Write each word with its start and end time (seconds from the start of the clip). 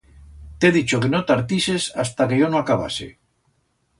T'he 0.63 0.71
dicho 0.77 0.99
que 1.03 1.09
no 1.11 1.19
tartises 1.31 1.85
hasta 2.05 2.27
que 2.31 2.39
yo 2.41 2.51
no 2.53 2.61
acabase. 2.65 3.09